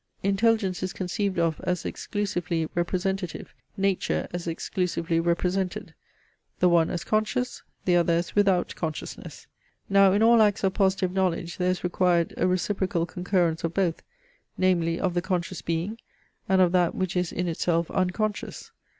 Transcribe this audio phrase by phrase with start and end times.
[0.23, 5.93] Intelligence is conceived of as exclusively representative, nature as exclusively represented;
[6.57, 9.45] the one as conscious, the other as without consciousness.
[9.89, 14.01] Now in all acts of positive knowledge there is required a reciprocal concurrence of both,
[14.57, 15.99] namely of the conscious being,
[16.49, 18.71] and of that which is in itself unconscious.